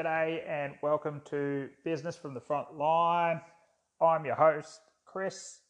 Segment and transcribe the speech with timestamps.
[0.00, 3.38] G'day and welcome to Business from the Front Line.
[4.00, 5.60] I'm your host, Chris,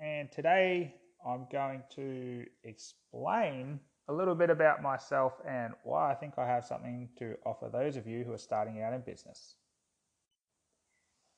[0.00, 0.94] and today
[1.26, 6.64] I'm going to explain a little bit about myself and why I think I have
[6.64, 9.56] something to offer those of you who are starting out in business.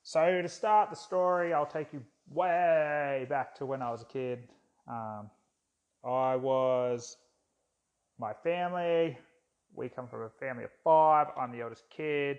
[0.05, 4.07] So, to start the story, I'll take you way back to when I was a
[4.07, 4.47] kid.
[4.87, 5.31] Um,
[6.05, 7.17] I was
[8.21, 9.19] my family,
[9.75, 11.29] we come from a family of five.
[11.39, 12.39] I'm the eldest kid.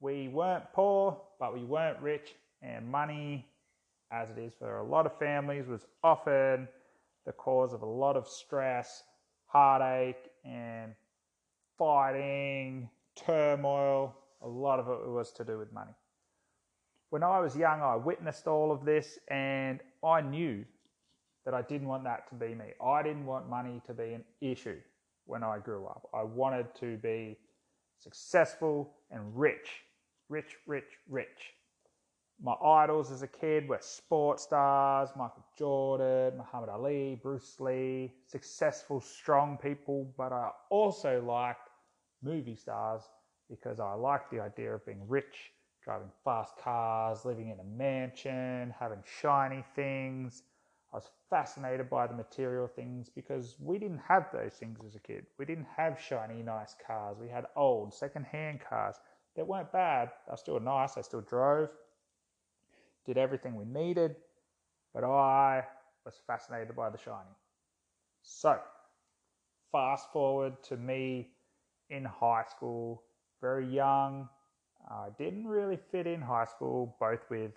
[0.00, 3.46] We weren't poor, but we weren't rich, and money,
[4.10, 6.68] as it is for a lot of families, was often
[7.26, 9.02] the cause of a lot of stress,
[9.46, 10.94] heartache, and
[11.78, 14.16] fighting, turmoil.
[14.42, 15.92] A lot of it was to do with money.
[17.10, 20.64] When I was young, I witnessed all of this, and I knew
[21.44, 22.72] that I didn't want that to be me.
[22.82, 24.78] I didn't want money to be an issue
[25.30, 26.08] when I grew up.
[26.12, 27.38] I wanted to be
[27.98, 29.84] successful and rich.
[30.28, 31.54] Rich, rich, rich.
[32.42, 39.00] My idols as a kid were sports stars, Michael Jordan, Muhammad Ali, Bruce Lee, successful,
[39.00, 41.68] strong people, but I also liked
[42.22, 43.02] movie stars
[43.50, 45.52] because I liked the idea of being rich,
[45.84, 50.42] driving fast cars, living in a mansion, having shiny things,
[50.92, 54.98] I was fascinated by the material things because we didn't have those things as a
[54.98, 55.26] kid.
[55.38, 57.16] We didn't have shiny, nice cars.
[57.20, 58.96] We had old, second-hand cars
[59.36, 60.10] that weren't bad.
[60.26, 60.94] They were still nice.
[60.94, 61.68] They still drove,
[63.06, 64.16] did everything we needed,
[64.92, 65.64] but I
[66.04, 67.36] was fascinated by the shiny.
[68.22, 68.58] So,
[69.70, 71.30] fast forward to me
[71.88, 73.04] in high school,
[73.40, 74.28] very young.
[74.90, 77.52] I didn't really fit in high school, both with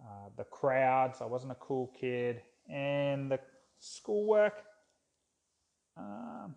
[0.00, 1.22] uh, the crowds.
[1.22, 3.40] I wasn't a cool kid and the
[3.78, 4.54] schoolwork.
[5.96, 6.54] Um,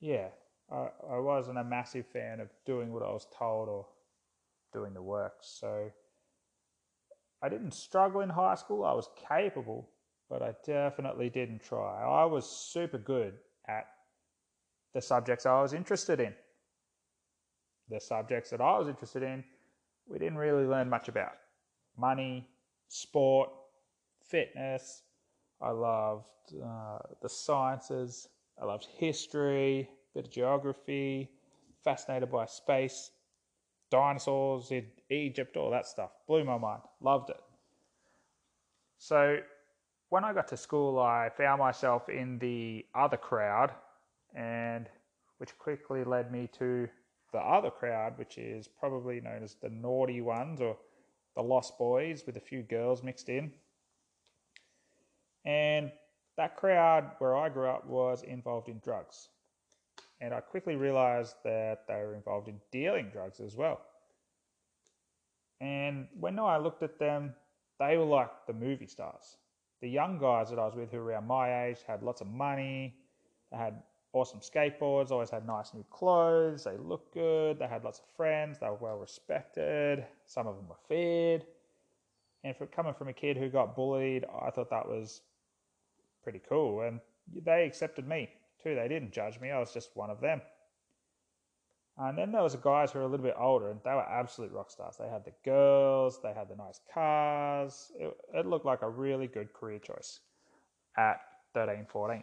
[0.00, 0.28] yeah,
[0.70, 3.86] I, I wasn't a massive fan of doing what I was told or
[4.72, 5.34] doing the work.
[5.40, 5.90] So
[7.42, 8.84] I didn't struggle in high school.
[8.84, 9.88] I was capable,
[10.28, 12.02] but I definitely didn't try.
[12.02, 13.34] I was super good
[13.68, 13.86] at
[14.94, 16.34] the subjects I was interested in.
[17.88, 19.42] The subjects that I was interested in,
[20.06, 21.32] we didn't really learn much about
[21.96, 22.48] money,
[22.88, 23.50] sport,
[24.22, 25.02] fitness,
[25.60, 26.24] I loved
[26.64, 28.28] uh, the sciences.
[28.60, 31.30] I loved history, bit of geography,
[31.82, 33.10] fascinated by space,
[33.90, 36.10] dinosaurs in Egypt, all that stuff.
[36.26, 36.82] Blew my mind.
[37.00, 37.40] Loved it.
[38.98, 39.38] So
[40.10, 43.72] when I got to school, I found myself in the other crowd,
[44.34, 44.88] and
[45.38, 46.88] which quickly led me to
[47.32, 50.76] the other crowd, which is probably known as the naughty ones or
[51.36, 53.52] the lost boys with a few girls mixed in.
[55.44, 55.90] And
[56.36, 59.28] that crowd where I grew up was involved in drugs.
[60.20, 63.80] And I quickly realized that they were involved in dealing drugs as well.
[65.60, 67.34] And when I looked at them,
[67.78, 69.36] they were like the movie stars.
[69.80, 72.26] The young guys that I was with who were around my age had lots of
[72.26, 72.94] money,
[73.50, 78.00] they had awesome skateboards, always had nice new clothes, they looked good, they had lots
[78.00, 81.46] of friends, they were well respected, some of them were feared.
[82.44, 85.22] And for coming from a kid who got bullied, I thought that was
[86.22, 86.82] pretty cool.
[86.82, 87.00] And
[87.44, 88.30] they accepted me
[88.62, 88.74] too.
[88.74, 89.50] They didn't judge me.
[89.50, 90.40] I was just one of them.
[91.98, 94.00] And then there was a guys who were a little bit older, and they were
[94.00, 94.96] absolute rock stars.
[94.98, 97.92] They had the girls, they had the nice cars.
[97.98, 100.20] It, it looked like a really good career choice
[100.96, 101.20] at
[101.52, 102.22] 13, 14.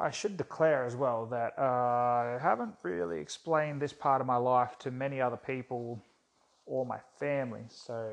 [0.00, 4.36] I should declare as well that uh, I haven't really explained this part of my
[4.36, 6.02] life to many other people
[6.66, 7.64] or my family.
[7.68, 8.10] So,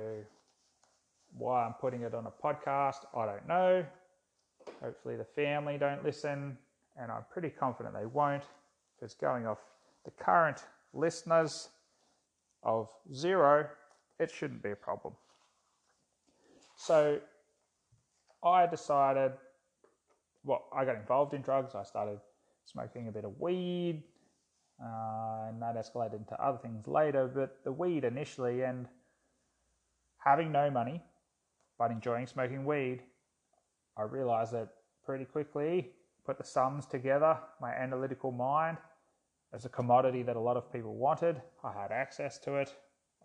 [1.38, 3.86] why I'm putting it on a podcast, I don't know.
[4.84, 6.58] Hopefully, the family don't listen,
[7.00, 8.44] and I'm pretty confident they won't,
[8.96, 9.60] because going off
[10.06, 10.64] the current
[10.94, 11.70] listeners
[12.64, 13.68] of zero,
[14.20, 15.14] it shouldn't be a problem.
[16.76, 17.20] So,
[18.44, 19.32] I decided,
[20.44, 21.76] well, I got involved in drugs.
[21.76, 22.20] I started
[22.66, 24.04] smoking a bit of weed,
[24.82, 27.28] uh, and that escalated into other things later.
[27.28, 28.88] But the weed initially, and
[30.18, 31.02] having no money,
[31.80, 33.02] but enjoying smoking weed,
[33.98, 34.70] I realized that
[35.06, 35.92] pretty quickly,
[36.26, 38.78] put the sums together, my analytical mind,
[39.54, 41.42] as a commodity that a lot of people wanted.
[41.64, 42.76] I had access to it.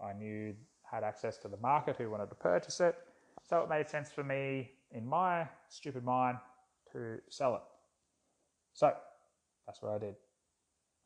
[0.03, 0.55] I knew
[0.91, 2.95] had access to the market who wanted to purchase it.
[3.43, 6.39] So it made sense for me in my stupid mind
[6.93, 7.63] to sell it.
[8.75, 8.93] So
[9.67, 10.15] that's what I did.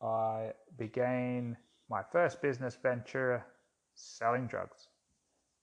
[0.03, 1.57] I began
[1.89, 3.45] my first business venture
[3.95, 4.89] selling drugs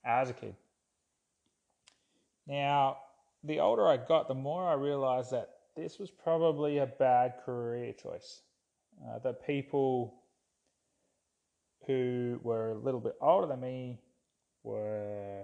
[0.05, 0.55] as a kid.
[2.47, 2.97] Now,
[3.43, 7.93] the older I got, the more I realized that this was probably a bad career
[7.93, 8.41] choice.
[9.03, 10.13] Uh, that people
[11.87, 13.99] who were a little bit older than me
[14.63, 15.43] were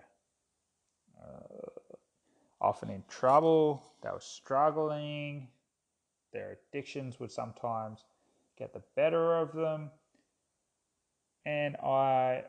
[1.22, 1.68] uh,
[2.62, 5.48] often in trouble, they were struggling,
[6.32, 8.06] their addictions would sometimes
[8.58, 9.90] get the better of them.
[11.46, 12.44] And I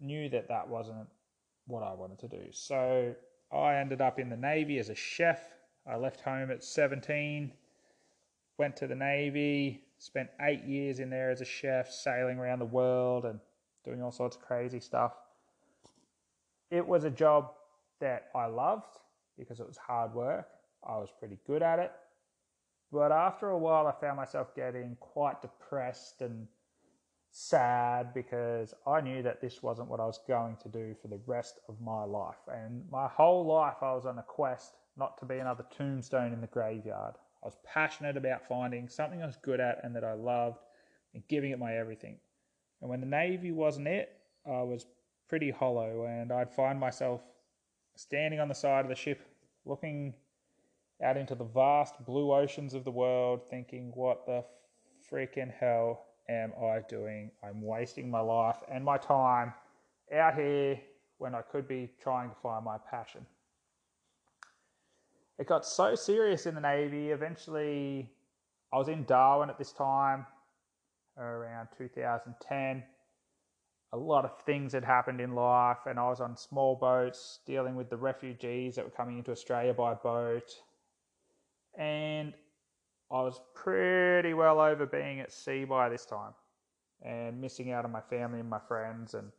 [0.00, 1.06] knew that that wasn't
[1.66, 2.44] what I wanted to do.
[2.50, 3.14] So
[3.52, 5.40] I ended up in the Navy as a chef.
[5.86, 7.52] I left home at 17,
[8.58, 12.64] went to the Navy, spent eight years in there as a chef, sailing around the
[12.64, 13.38] world and
[13.84, 15.14] doing all sorts of crazy stuff.
[16.70, 17.52] It was a job
[18.00, 18.98] that I loved
[19.38, 20.48] because it was hard work.
[20.86, 21.92] I was pretty good at it.
[22.92, 26.46] But after a while, I found myself getting quite depressed and
[27.38, 31.20] sad because I knew that this wasn't what I was going to do for the
[31.26, 32.40] rest of my life.
[32.48, 36.40] And my whole life, I was on a quest not to be another tombstone in
[36.40, 37.14] the graveyard.
[37.42, 40.60] I was passionate about finding something I was good at and that I loved
[41.12, 42.16] and giving it my everything.
[42.80, 44.16] And when the Navy wasn't it,
[44.46, 44.86] I was
[45.28, 47.20] pretty hollow and I'd find myself
[47.96, 49.20] standing on the side of the ship
[49.66, 50.14] looking
[51.02, 54.42] out into the vast blue oceans of the world, thinking, what the
[55.12, 57.30] freaking hell am I doing?
[57.42, 59.52] I'm wasting my life and my time
[60.14, 60.80] out here
[61.18, 63.24] when I could be trying to find my passion.
[65.38, 67.10] It got so serious in the Navy.
[67.10, 68.10] Eventually,
[68.72, 70.26] I was in Darwin at this time,
[71.18, 72.82] around 2010.
[73.92, 77.76] A lot of things had happened in life, and I was on small boats dealing
[77.76, 80.50] with the refugees that were coming into Australia by boat
[81.78, 82.32] and
[83.26, 86.32] was pretty well over being at sea by this time
[87.02, 89.32] and missing out on my family and my friends and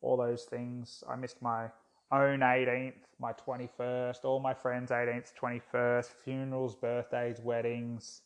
[0.00, 1.04] all those things.
[1.08, 1.68] I missed my
[2.10, 8.22] own 18th, my 21st, all my friends' 18th, 21st, funerals, birthdays, weddings,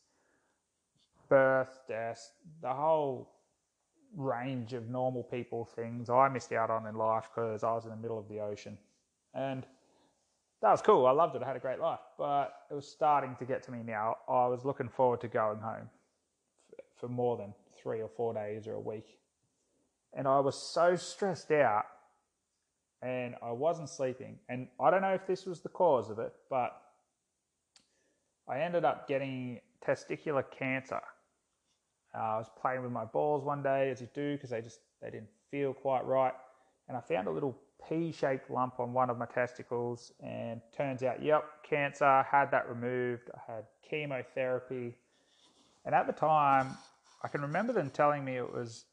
[1.29, 2.31] birth, deaths,
[2.63, 3.29] the whole
[4.15, 7.91] range of normal people things I missed out on in life because I was in
[7.91, 8.79] the middle of the ocean.
[9.35, 9.67] And
[10.63, 11.05] that was cool.
[11.05, 11.43] I loved it.
[11.43, 14.15] I had a great life, but it was starting to get to me now.
[14.29, 15.89] I was looking forward to going home
[16.97, 19.19] for more than three or four days or a week.
[20.13, 21.83] And I was so stressed out
[23.01, 24.39] and I wasn't sleeping.
[24.47, 26.81] And I don't know if this was the cause of it, but
[28.47, 31.01] I ended up getting testicular cancer.
[32.15, 34.79] Uh, I was playing with my balls one day, as you do, because they just
[35.01, 36.33] they didn't feel quite right,
[36.87, 37.57] and I found a little
[37.87, 43.29] pea-shaped lump on one of my testicles and turns out yep cancer had that removed.
[43.33, 44.95] I had chemotherapy.
[45.85, 46.77] And at the time
[47.23, 48.85] i can remember them telling me it was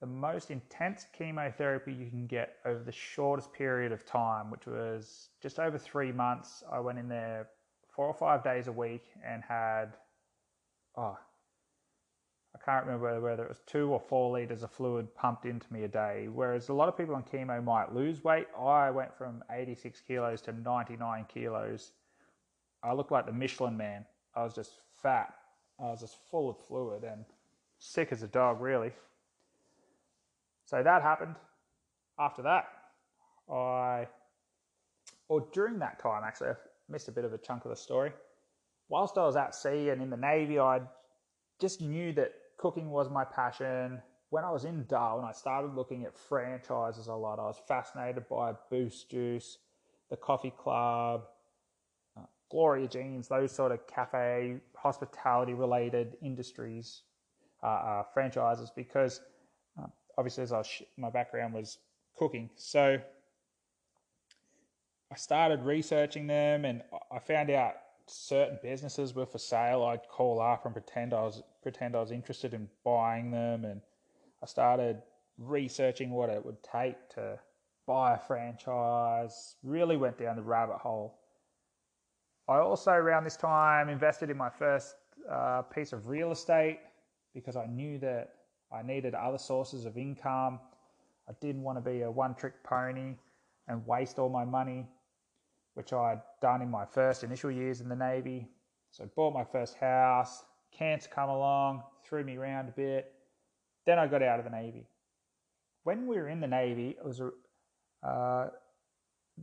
[0.00, 5.30] the most intense chemotherapy you can get over the shortest period of time which was
[5.42, 6.62] just over three months.
[6.70, 7.48] I went in there
[7.94, 9.96] four or five days a week and had
[10.96, 11.18] oh
[12.54, 15.84] I can't remember whether it was two or four litres of fluid pumped into me
[15.84, 16.28] a day.
[16.32, 20.40] Whereas a lot of people on chemo might lose weight, I went from 86 kilos
[20.42, 21.92] to 99 kilos.
[22.82, 24.04] I looked like the Michelin man.
[24.34, 24.72] I was just
[25.02, 25.34] fat.
[25.78, 27.24] I was just full of fluid and
[27.78, 28.92] sick as a dog, really.
[30.66, 31.34] So that happened.
[32.18, 32.66] After that,
[33.52, 34.08] I,
[35.28, 36.54] or during that time, actually, I
[36.88, 38.12] missed a bit of a chunk of the story.
[38.88, 40.80] Whilst I was at sea and in the Navy, I
[41.60, 44.00] just knew that cooking was my passion.
[44.30, 47.38] When I was in Darwin, I started looking at franchises a lot.
[47.38, 49.58] I was fascinated by Boost Juice,
[50.10, 51.24] the Coffee Club,
[52.16, 57.02] uh, Gloria Jeans, those sort of cafe, hospitality related industries,
[57.62, 59.20] uh, uh, franchises, because
[59.80, 59.86] uh,
[60.18, 61.78] obviously, as I was, my background was
[62.16, 62.50] cooking.
[62.56, 62.98] So
[65.10, 67.74] I started researching them and I found out
[68.10, 72.12] certain businesses were for sale, I'd call up and pretend I was pretend I was
[72.12, 73.80] interested in buying them, and
[74.42, 75.02] I started
[75.38, 77.38] researching what it would take to
[77.86, 79.56] buy a franchise.
[79.62, 81.18] Really went down the rabbit hole.
[82.48, 84.96] I also around this time invested in my first
[85.30, 86.80] uh, piece of real estate
[87.34, 88.30] because I knew that
[88.72, 90.58] I needed other sources of income.
[91.28, 93.16] I didn't want to be a one-trick pony
[93.68, 94.86] and waste all my money
[95.78, 98.48] which I'd done in my first initial years in the Navy.
[98.90, 100.42] So bought my first house,
[100.76, 103.12] cancer come along, threw me around a bit.
[103.86, 104.88] Then I got out of the Navy.
[105.84, 107.22] When we were in the Navy, it was
[108.02, 108.48] uh,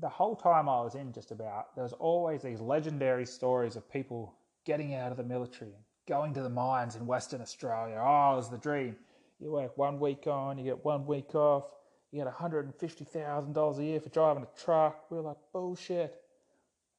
[0.02, 3.90] the whole time I was in just about, there was always these legendary stories of
[3.90, 5.72] people getting out of the military
[6.06, 7.96] going to the mines in Western Australia.
[7.98, 8.98] Oh, it was the dream.
[9.40, 11.64] You work one week on, you get one week off,
[12.12, 15.06] you get $150,000 a year for driving a truck.
[15.10, 16.22] We were like, bullshit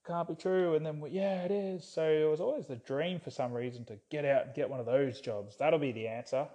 [0.06, 0.74] can't be true.
[0.74, 1.84] And then, yeah, it is.
[1.84, 4.80] So it was always the dream for some reason to get out and get one
[4.80, 5.56] of those jobs.
[5.56, 6.46] That'll be the answer.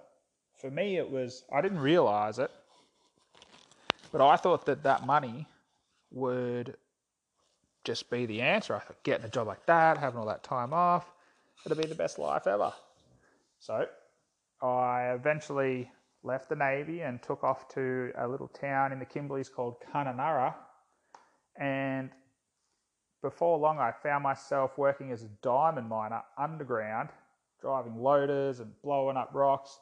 [0.58, 2.50] for me, it was, I didn't realize it,
[4.12, 5.46] but I thought that that money
[6.12, 6.76] would
[7.84, 8.76] just be the answer.
[8.76, 11.10] I thought getting a job like that, having all that time off,
[11.66, 12.72] it'd be the best life ever.
[13.58, 13.86] So
[14.62, 15.90] I eventually
[16.22, 20.54] left the Navy and took off to a little town in the Kimberleys called Kununurra.
[21.56, 22.10] And
[23.22, 27.08] before long, I found myself working as a diamond miner underground,
[27.60, 29.78] driving loaders and blowing up rocks,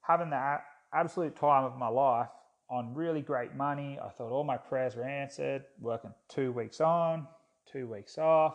[0.00, 0.58] having the
[0.94, 2.28] absolute time of my life
[2.70, 3.98] on really great money.
[4.02, 7.26] I thought all my prayers were answered, working two weeks on,
[7.70, 8.54] two weeks off.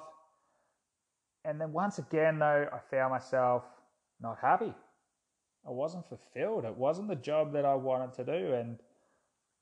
[1.46, 3.64] And then once again, though, I found myself
[4.22, 4.74] not happy.
[5.68, 6.66] I wasn't fulfilled.
[6.66, 8.54] It wasn't the job that I wanted to do.
[8.54, 8.80] And,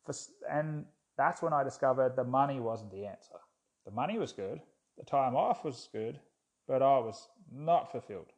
[0.06, 0.14] for,
[0.52, 0.86] and
[1.18, 3.40] that's when I discovered the money wasn't the answer.
[3.86, 4.62] The money was good,
[4.98, 6.20] the time off was good,
[6.68, 8.32] but I was not fulfilled.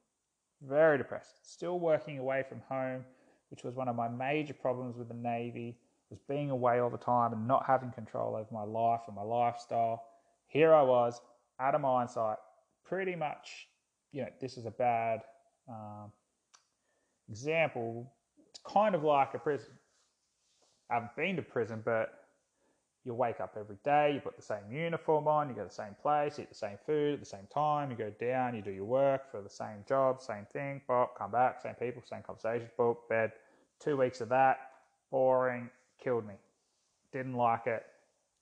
[0.61, 1.51] Very depressed.
[1.51, 3.03] Still working away from home,
[3.49, 5.77] which was one of my major problems with the Navy
[6.09, 9.23] was being away all the time and not having control over my life and my
[9.23, 10.03] lifestyle.
[10.47, 11.19] Here I was
[11.59, 12.37] at a mine site,
[12.85, 13.67] pretty much,
[14.11, 15.21] you know, this is a bad
[15.67, 16.11] um,
[17.29, 18.13] example.
[18.49, 19.71] It's kind of like a prison.
[20.91, 22.22] I haven't been to prison, but
[23.05, 25.73] you wake up every day, you put the same uniform on, you go to the
[25.73, 28.71] same place, eat the same food at the same time, you go down, you do
[28.71, 32.69] your work for the same job, same thing, pop, come back, same people, same conversations,
[32.77, 33.33] book, bed.
[33.79, 34.57] Two weeks of that,
[35.11, 35.69] boring,
[36.01, 36.35] killed me.
[37.11, 37.85] Didn't like it.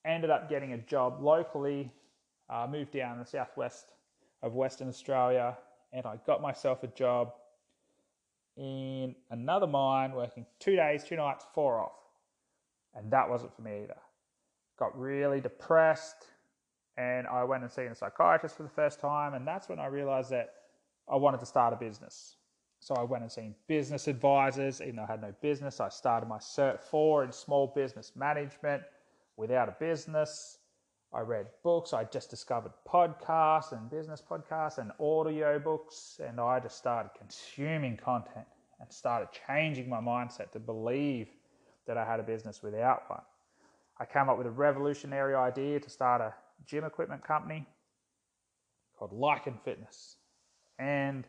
[0.04, 1.90] Ended up getting a job locally,
[2.48, 3.86] uh, moved down in the southwest
[4.42, 5.56] of Western Australia,
[5.92, 7.32] and I got myself a job
[8.56, 11.92] in another mine working two days, two nights, four off.
[12.94, 13.96] And that wasn't for me either.
[14.78, 16.26] Got really depressed,
[16.96, 19.86] and I went and seen a psychiatrist for the first time, and that's when I
[19.86, 20.54] realized that
[21.08, 22.36] I wanted to start a business.
[22.80, 24.80] So I went and seen business advisors.
[24.80, 28.82] Even though I had no business, I started my Cert 4 in small business management
[29.36, 30.58] without a business.
[31.12, 31.92] I read books.
[31.92, 36.20] I just discovered podcasts and business podcasts and audio books.
[36.26, 38.46] And I just started consuming content
[38.80, 41.28] and started changing my mindset to believe
[41.86, 43.22] that I had a business without one.
[44.02, 46.34] I came up with a revolutionary idea to start a
[46.66, 47.64] gym equipment company
[48.98, 50.16] called Lycan Fitness.
[50.80, 51.24] And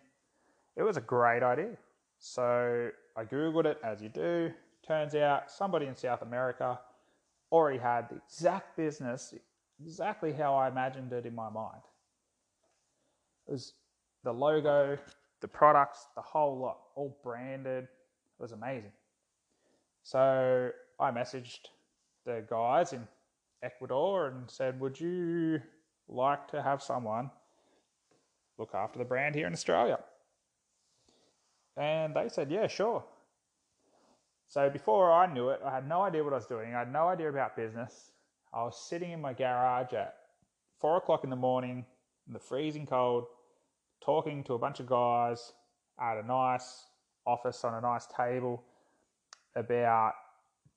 [0.76, 1.78] it was a great idea.
[2.18, 4.52] So I Googled it as you do.
[4.88, 6.80] Turns out somebody in South America
[7.52, 9.36] already had the exact business,
[9.80, 11.84] exactly how I imagined it in my mind.
[13.48, 13.74] It was
[14.24, 14.98] the logo,
[15.42, 17.84] the products, the whole lot, all branded.
[17.84, 18.94] It was amazing.
[20.02, 21.68] So I messaged
[22.26, 23.08] the guys in
[23.62, 25.62] Ecuador and said, Would you
[26.08, 27.32] like to have someone
[28.58, 30.00] look after the brand here in Australia?
[31.78, 33.04] And they said, yeah, sure.
[34.48, 36.74] So before I knew it, I had no idea what I was doing.
[36.74, 38.12] I had no idea about business.
[38.54, 40.16] I was sitting in my garage at
[40.80, 41.86] four o'clock in the morning
[42.28, 43.26] in the freezing cold,
[44.04, 45.54] talking to a bunch of guys
[46.00, 46.86] at a nice
[47.26, 48.64] office on a nice table
[49.56, 50.14] about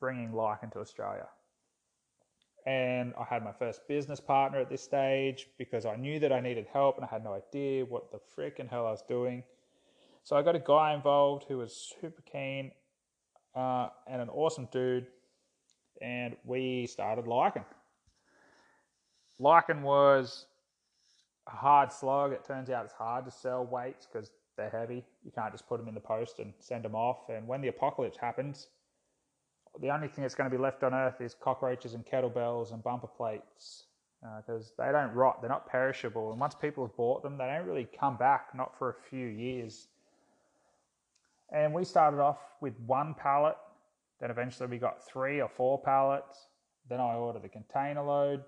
[0.00, 1.26] bringing Lycan to Australia.
[2.66, 6.40] And I had my first business partner at this stage because I knew that I
[6.40, 9.44] needed help and I had no idea what the freaking hell I was doing.
[10.24, 12.72] So I got a guy involved who was super keen
[13.54, 15.06] uh, and an awesome dude,
[16.02, 17.64] and we started Lycan.
[19.40, 20.46] Lycan was
[21.46, 22.32] a hard slog.
[22.32, 25.04] It turns out it's hard to sell weights because they're heavy.
[25.24, 27.28] You can't just put them in the post and send them off.
[27.28, 28.68] And when the apocalypse happens,
[29.80, 32.82] the only thing that's going to be left on Earth is cockroaches and kettlebells and
[32.82, 33.84] bumper plates
[34.38, 35.40] because uh, they don't rot.
[35.40, 36.30] They're not perishable.
[36.30, 39.26] And once people have bought them, they don't really come back, not for a few
[39.26, 39.88] years.
[41.52, 43.56] And we started off with one pallet,
[44.20, 46.48] then eventually we got three or four pallets.
[46.88, 48.42] Then I ordered the container load,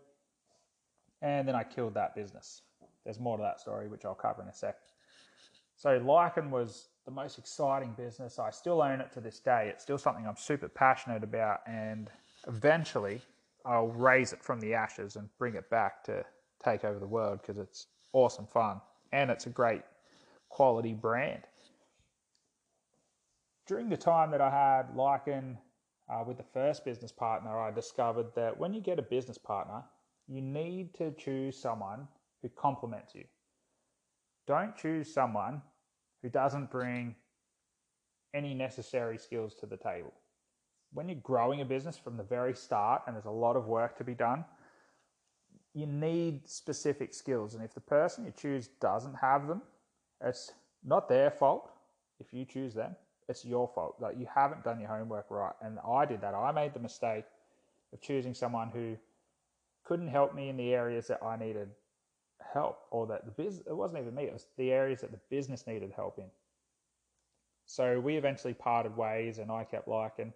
[1.23, 2.63] and then I killed that business.
[3.05, 4.77] There's more to that story, which I'll cover in a sec.
[5.77, 8.39] So Lycan was the most exciting business.
[8.39, 9.69] I still own it to this day.
[9.73, 12.11] It's still something I'm super passionate about, and
[12.47, 13.23] eventually
[13.65, 16.25] I'll raise it from the ashes and bring it back to
[16.63, 18.81] take over the world because it's awesome fun
[19.13, 19.83] and it's a great
[20.49, 21.43] quality brand
[23.69, 25.59] during the time that I had Lycan
[26.09, 29.85] uh, with the first business partner, I discovered that when you get a business partner,
[30.27, 32.09] you need to choose someone
[32.41, 33.25] who complements you.
[34.47, 35.61] Don't choose someone
[36.23, 37.15] who doesn't bring
[38.35, 40.13] any necessary skills to the table.
[40.93, 43.97] When you're growing a business from the very start and there's a lot of work
[43.99, 44.45] to be done,
[45.75, 47.55] you need specific skills.
[47.55, 49.63] And if the person you choose doesn't have them,
[50.23, 50.53] it's
[50.85, 51.71] not their fault
[52.19, 52.97] if you choose them
[53.29, 53.97] it's your fault.
[54.01, 55.53] Like you haven't done your homework right.
[55.63, 56.35] And I did that.
[56.35, 57.25] I made the mistake
[57.93, 58.97] of choosing someone who
[59.85, 61.69] couldn't help me in the areas that I needed
[62.53, 65.21] help or that the business, it wasn't even me, it was the areas that the
[65.31, 66.31] business needed help in.
[67.67, 70.33] So we eventually parted ways and I kept Lycan,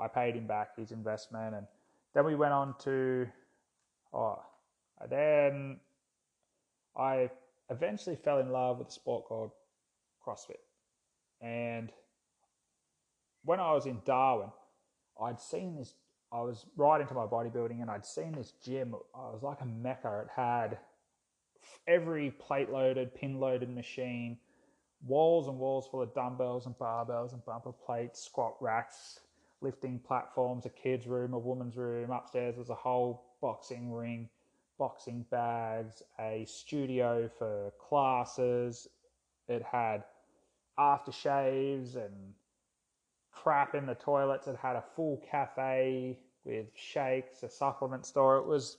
[0.00, 1.66] I paid him back his investment and
[2.14, 3.26] then we went on to,
[4.12, 4.42] oh,
[5.10, 5.78] then
[6.96, 7.30] I
[7.70, 9.50] eventually fell in love with a sport called
[10.24, 10.60] CrossFit.
[11.40, 11.90] And
[13.44, 14.50] when I was in Darwin,
[15.20, 15.94] I'd seen this.
[16.32, 18.94] I was right into my bodybuilding, and I'd seen this gym.
[19.14, 20.24] I was like a mecca.
[20.24, 20.78] It had
[21.86, 24.38] every plate loaded, pin loaded machine,
[25.06, 29.20] walls and walls full of dumbbells and barbells and bumper plates, squat racks,
[29.60, 32.10] lifting platforms, a kid's room, a woman's room.
[32.10, 34.28] Upstairs was a whole boxing ring,
[34.78, 38.88] boxing bags, a studio for classes.
[39.48, 40.04] It had
[40.78, 42.34] aftershaves and
[43.30, 44.46] crap in the toilets.
[44.46, 48.38] It had a full cafe with shakes, a supplement store.
[48.38, 48.78] It was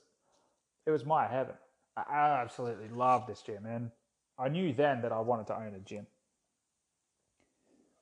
[0.85, 1.55] it was my heaven.
[1.97, 3.91] I absolutely love this gym and
[4.37, 6.07] I knew then that I wanted to own a gym.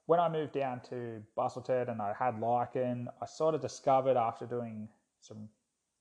[0.05, 4.45] When I moved down to Busselton and I had Lycan, I sort of discovered after
[4.45, 4.89] doing
[5.21, 5.47] some,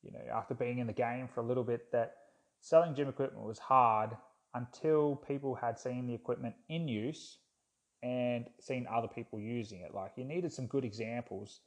[0.02, 2.14] you know, after being in the game for a little bit that
[2.60, 4.16] selling gym equipment was hard
[4.54, 7.38] until people had seen the equipment in use
[8.02, 9.94] and seen other people using it.
[9.94, 11.60] Like you needed some good examples.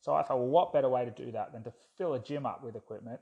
[0.00, 2.46] So I thought, well, what better way to do that than to fill a gym
[2.46, 3.20] up with equipment?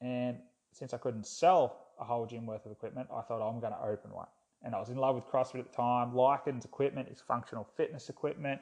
[0.00, 0.38] And
[0.76, 3.72] since I couldn't sell a whole gym worth of equipment, I thought oh, I'm going
[3.72, 4.26] to open one.
[4.62, 6.14] And I was in love with CrossFit at the time.
[6.14, 8.60] Lycan's equipment is functional fitness equipment.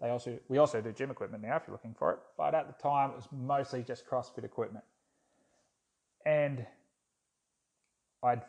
[0.00, 2.18] They also we also do gym equipment now if you're looking for it.
[2.36, 4.84] But at the time, it was mostly just CrossFit equipment.
[6.24, 6.64] And
[8.22, 8.42] I'd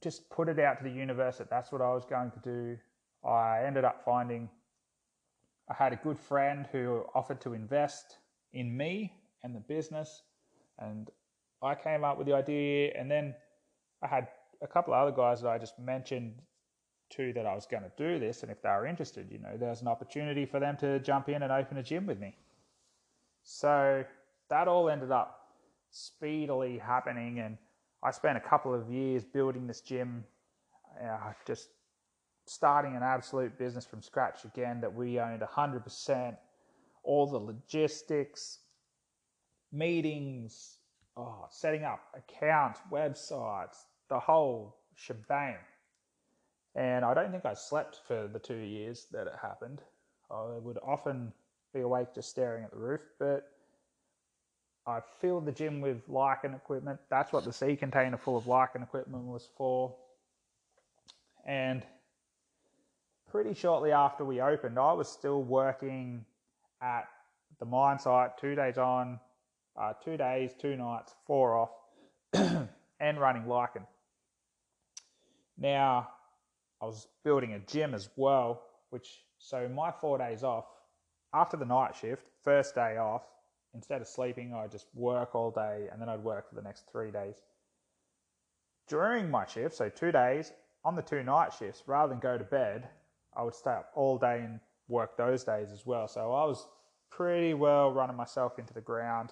[0.00, 2.78] just put it out to the universe that that's what I was going to do.
[3.28, 4.48] I ended up finding
[5.68, 8.18] I had a good friend who offered to invest
[8.52, 9.12] in me
[9.42, 10.22] and the business,
[10.78, 11.10] and
[11.62, 12.92] I came up with the idea.
[12.96, 13.34] And then
[14.02, 14.28] I had
[14.60, 16.34] a couple of other guys that I just mentioned
[17.10, 19.56] to that I was going to do this, and if they were interested, you know,
[19.58, 22.34] there's an opportunity for them to jump in and open a gym with me.
[23.42, 24.04] So
[24.48, 25.50] that all ended up
[25.90, 27.58] speedily happening, and
[28.02, 30.24] I spent a couple of years building this gym,
[31.02, 31.68] uh, just
[32.46, 36.36] starting an absolute business from scratch again that we owned 100%,
[37.04, 38.60] all the logistics,
[39.70, 40.78] meetings,
[41.16, 45.56] oh, setting up accounts, websites, the whole shebang.
[46.74, 49.82] And I don't think I slept for the two years that it happened.
[50.30, 51.32] I would often
[51.74, 53.48] be awake just staring at the roof, but
[54.86, 56.98] I filled the gym with Lycan equipment.
[57.10, 59.94] That's what the sea container full of Lycan equipment was for.
[61.46, 61.84] And
[63.30, 66.24] pretty shortly after we opened, I was still working
[66.80, 67.08] at
[67.60, 69.20] the mine site, two days on,
[69.76, 71.70] uh, two days, two nights, four off,
[72.32, 73.86] and running Lycan.
[75.58, 76.08] Now,
[76.80, 80.64] I was building a gym as well, which so my four days off
[81.34, 83.22] after the night shift, first day off,
[83.74, 86.84] instead of sleeping, I'd just work all day and then I'd work for the next
[86.90, 87.36] three days.
[88.88, 90.52] During my shift, so two days,
[90.84, 92.88] on the two night shifts, rather than go to bed,
[93.34, 96.08] I would stay up all day and work those days as well.
[96.08, 96.66] So I was
[97.10, 99.30] pretty well running myself into the ground.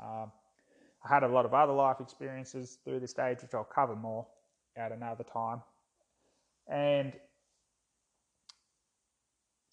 [0.00, 0.32] Um,
[1.04, 4.26] I had a lot of other life experiences through this stage, which I'll cover more
[4.76, 5.60] at another time.
[6.66, 7.12] And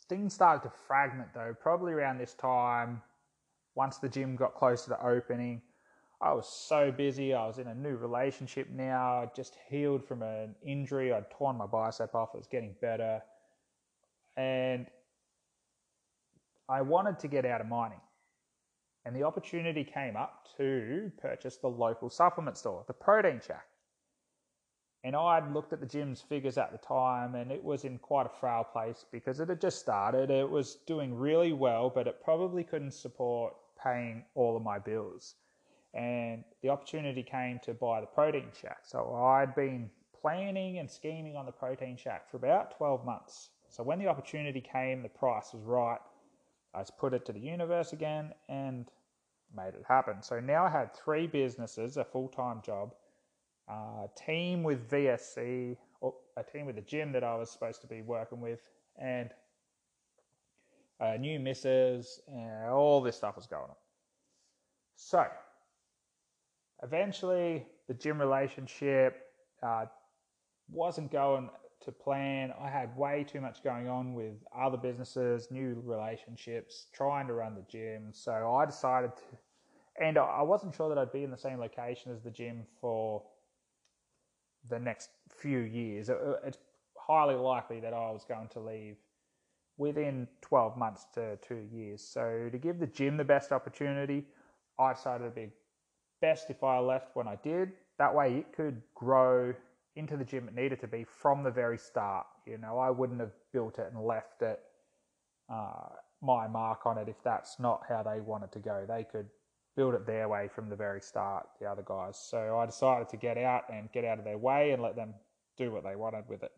[0.10, 3.01] things started to fragment though, probably around this time
[3.75, 5.62] once the gym got close to the opening,
[6.21, 7.34] I was so busy.
[7.34, 9.21] I was in a new relationship now.
[9.21, 11.12] I just healed from an injury.
[11.13, 12.29] I'd torn my bicep off.
[12.34, 13.21] It was getting better.
[14.38, 14.86] And
[16.69, 17.99] I wanted to get out of mining.
[19.05, 23.65] And the opportunity came up to purchase the local supplement store, the Protein Shack.
[25.03, 28.27] And I'd looked at the gym's figures at the time, and it was in quite
[28.27, 30.29] a frail place because it had just started.
[30.29, 35.35] It was doing really well, but it probably couldn't support paying all of my bills.
[35.95, 38.81] And the opportunity came to buy the Protein Shack.
[38.83, 39.89] So I'd been
[40.21, 43.49] planning and scheming on the Protein Shack for about 12 months.
[43.69, 45.99] So when the opportunity came, the price was right.
[46.73, 48.89] I put it to the universe again and
[49.55, 50.21] made it happen.
[50.21, 52.93] So now I had three businesses, a full time job,
[53.67, 55.77] a team with VSC,
[56.38, 58.60] a team with the gym that I was supposed to be working with,
[58.97, 59.29] and
[60.99, 63.75] uh, new misses, and all this stuff was going on.
[64.95, 65.25] So,
[66.84, 69.25] eventually, the gym relationship
[69.63, 69.86] uh,
[70.69, 71.49] wasn't going
[71.82, 72.54] to plan.
[72.60, 77.56] I had way too much going on with other businesses, new relationships, trying to run
[77.56, 78.10] the gym.
[78.12, 82.12] So I decided to, and I wasn't sure that I'd be in the same location
[82.12, 83.24] as the gym for
[84.70, 86.10] the next few years.
[86.44, 86.58] It's
[86.98, 88.98] highly likely that I was going to leave
[89.78, 92.04] within 12 months to two years.
[92.04, 94.26] So to give the gym the best opportunity,
[94.78, 95.50] I decided it'd be
[96.22, 97.72] best if I left when I did.
[97.98, 99.54] That way it could grow
[99.95, 102.25] into the gym it needed to be from the very start.
[102.45, 104.60] You know, I wouldn't have built it and left it
[105.49, 105.89] uh,
[106.21, 108.86] my mark on it if that's not how they wanted to go.
[108.88, 109.27] They could
[109.75, 112.17] build it their way from the very start, the other guys.
[112.17, 115.13] So I decided to get out and get out of their way and let them
[115.58, 116.51] do what they wanted with it.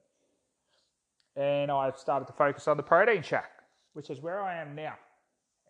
[1.36, 4.96] And I've started to focus on the protein shack, which is where I am now.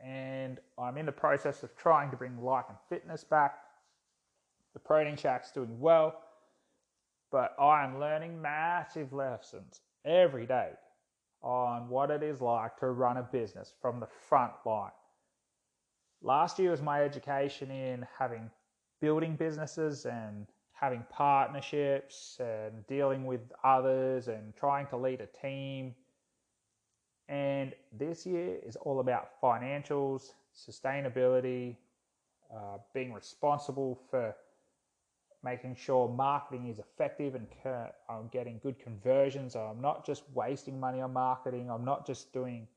[0.04, 3.56] And I'm in the process of trying to bring life and fitness back.
[4.74, 6.16] The protein shack's doing well
[7.34, 10.70] but I am learning massive lessons every day
[11.42, 14.92] on what it is like to run a business from the front line.
[16.22, 18.52] Last year was my education in having
[19.02, 25.96] building businesses and having partnerships and dealing with others and trying to lead a team.
[27.30, 31.78] And this year is all about financials, sustainability,
[32.56, 34.36] uh, being responsible for
[35.44, 37.48] making sure marketing is effective and
[38.10, 39.56] I'm getting good conversions.
[39.56, 41.70] I'm not just wasting money on marketing.
[41.70, 42.68] I'm not just doing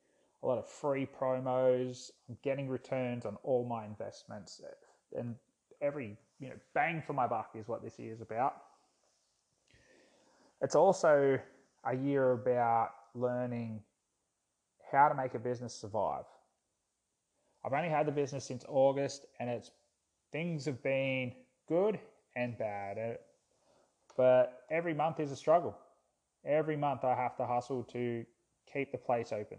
[0.43, 2.11] a lot of free promos.
[2.29, 4.61] I'm getting returns on all my investments.
[5.17, 5.37] And
[5.81, 8.57] every, you know, bang for my buck is what this year is about.
[10.61, 11.39] It's also
[11.85, 13.81] a year about learning
[14.91, 16.25] how to make a business survive.
[17.65, 19.71] I've only had the business since August and it's
[20.33, 21.33] things have been
[21.69, 21.99] good
[22.37, 23.19] and bad.
[24.17, 25.77] But every month is a struggle.
[26.45, 28.25] Every month I have to hustle to
[28.73, 29.59] keep the place open.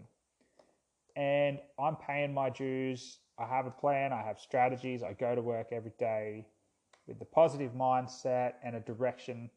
[1.16, 3.18] And I'm paying my dues.
[3.38, 5.02] I have a plan, I have strategies.
[5.02, 6.46] I go to work every day
[7.06, 9.50] with the positive mindset and a direction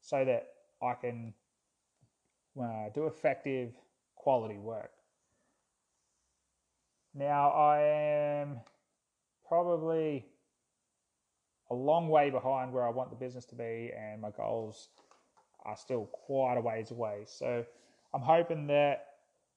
[0.00, 0.48] so that
[0.82, 1.34] I can
[2.60, 3.74] uh, do effective
[4.14, 4.90] quality work.
[7.14, 8.60] Now, I am
[9.48, 10.26] probably
[11.70, 14.88] a long way behind where I want the business to be, and my goals
[15.64, 17.24] are still quite a ways away.
[17.26, 17.64] So
[18.14, 19.06] I'm hoping that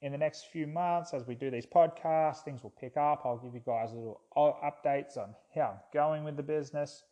[0.02, 3.22] in the next few months, as we do these podcasts, things will pick up.
[3.26, 7.04] I'll give you guys little updates on how I'm going with the business,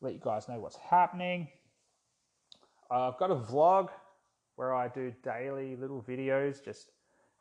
[0.00, 1.48] let you guys know what's happening.
[2.90, 3.88] I've got a vlog
[4.56, 6.90] where I do daily little videos, just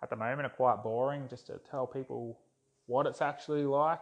[0.01, 2.39] at the moment are quite boring, just to tell people
[2.86, 3.99] what it's actually like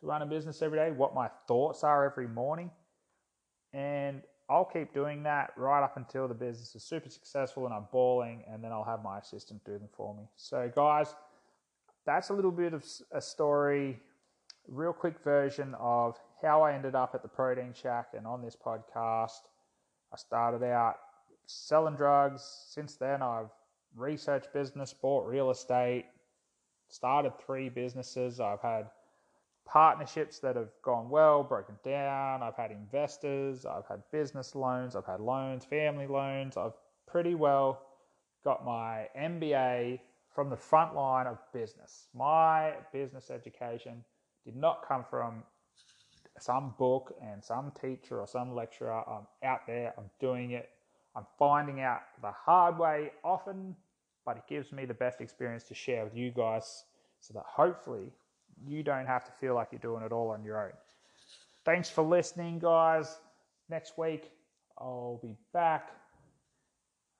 [0.00, 2.70] to run a business every day, what my thoughts are every morning.
[3.72, 7.86] And I'll keep doing that right up until the business is super successful and I'm
[7.92, 10.24] balling, and then I'll have my assistant do them for me.
[10.36, 11.14] So, guys,
[12.04, 14.00] that's a little bit of a story,
[14.66, 18.56] real quick version of how I ended up at the Protein Shack and on this
[18.56, 19.42] podcast.
[20.12, 20.96] I started out
[21.46, 22.42] selling drugs.
[22.68, 23.50] Since then, I've
[23.94, 26.06] researched business, bought real estate,
[26.88, 28.40] started three businesses.
[28.40, 28.86] I've had
[29.70, 32.42] partnerships that have gone well, broken down.
[32.42, 36.56] I've had investors, I've had business loans, I've had loans, family loans.
[36.56, 36.72] I've
[37.06, 37.82] pretty well
[38.42, 40.00] got my MBA
[40.34, 42.08] from the front line of business.
[42.14, 44.04] My business education
[44.44, 45.44] did not come from
[46.40, 49.04] some book and some teacher or some lecturer.
[49.08, 50.70] I'm out there, I'm doing it.
[51.14, 53.76] I'm finding out the hard way often,
[54.24, 56.84] but it gives me the best experience to share with you guys
[57.20, 58.12] so that hopefully
[58.66, 60.72] you don't have to feel like you're doing it all on your own.
[61.64, 63.18] Thanks for listening, guys.
[63.68, 64.30] Next week,
[64.78, 65.90] I'll be back.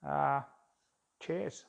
[0.07, 0.41] Uh,
[1.21, 1.65] cheers.